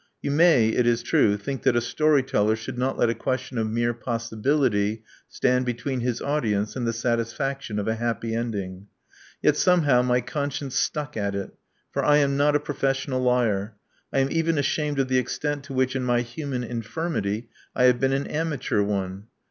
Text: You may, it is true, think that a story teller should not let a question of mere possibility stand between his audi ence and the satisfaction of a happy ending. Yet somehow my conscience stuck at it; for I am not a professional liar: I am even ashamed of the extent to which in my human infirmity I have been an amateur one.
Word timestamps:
You 0.19 0.31
may, 0.31 0.69
it 0.69 0.87
is 0.87 1.03
true, 1.03 1.37
think 1.37 1.61
that 1.61 1.75
a 1.75 1.79
story 1.79 2.23
teller 2.23 2.55
should 2.55 2.75
not 2.79 2.97
let 2.97 3.11
a 3.11 3.13
question 3.13 3.59
of 3.59 3.69
mere 3.69 3.93
possibility 3.93 5.03
stand 5.27 5.63
between 5.67 5.99
his 5.99 6.23
audi 6.23 6.55
ence 6.55 6.75
and 6.75 6.87
the 6.87 6.91
satisfaction 6.91 7.77
of 7.77 7.87
a 7.87 7.93
happy 7.97 8.33
ending. 8.33 8.87
Yet 9.43 9.57
somehow 9.57 10.01
my 10.01 10.21
conscience 10.21 10.73
stuck 10.75 11.15
at 11.15 11.35
it; 11.35 11.51
for 11.91 12.03
I 12.03 12.17
am 12.17 12.35
not 12.35 12.55
a 12.55 12.59
professional 12.59 13.21
liar: 13.21 13.75
I 14.11 14.17
am 14.17 14.31
even 14.31 14.57
ashamed 14.57 14.97
of 14.97 15.07
the 15.07 15.19
extent 15.19 15.65
to 15.65 15.73
which 15.73 15.95
in 15.95 16.03
my 16.03 16.21
human 16.21 16.63
infirmity 16.63 17.49
I 17.75 17.83
have 17.83 17.99
been 17.99 18.11
an 18.13 18.25
amateur 18.25 18.81
one. 18.81 19.25